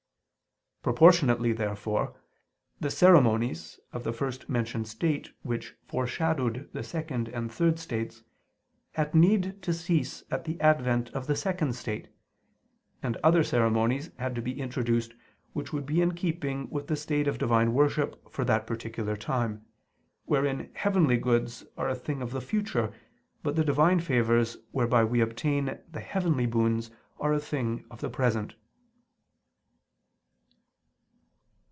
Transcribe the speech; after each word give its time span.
Proportionately, 0.83 1.53
therefore, 1.53 2.15
the 2.79 2.89
ceremonies 2.89 3.79
of 3.93 4.03
the 4.03 4.11
first 4.11 4.49
mentioned 4.49 4.87
state 4.87 5.31
which 5.43 5.75
foreshadowed 5.85 6.71
the 6.73 6.81
second 6.81 7.29
and 7.29 7.51
third 7.51 7.77
states, 7.77 8.23
had 8.93 9.13
need 9.13 9.61
to 9.61 9.73
cease 9.75 10.23
at 10.31 10.45
the 10.45 10.59
advent 10.59 11.11
of 11.11 11.27
the 11.27 11.35
second 11.35 11.73
state; 11.75 12.07
and 13.03 13.15
other 13.17 13.43
ceremonies 13.43 14.09
had 14.17 14.33
to 14.33 14.41
be 14.41 14.59
introduced 14.59 15.13
which 15.53 15.71
would 15.71 15.85
be 15.85 16.01
in 16.01 16.15
keeping 16.15 16.67
with 16.71 16.87
the 16.87 16.95
state 16.95 17.27
of 17.27 17.37
divine 17.37 17.75
worship 17.75 18.19
for 18.33 18.43
that 18.43 18.65
particular 18.65 19.15
time, 19.15 19.63
wherein 20.25 20.71
heavenly 20.73 21.15
goods 21.15 21.63
are 21.77 21.89
a 21.89 21.95
thing 21.95 22.23
of 22.23 22.31
the 22.31 22.41
future, 22.41 22.91
but 23.43 23.55
the 23.55 23.63
Divine 23.63 23.99
favors 23.99 24.57
whereby 24.71 25.03
we 25.03 25.21
obtain 25.21 25.77
the 25.91 25.99
heavenly 26.01 26.47
boons 26.47 26.89
are 27.19 27.33
a 27.33 27.39
thing 27.39 27.85
of 27.91 28.01
the 28.01 28.09
present. 28.09 28.55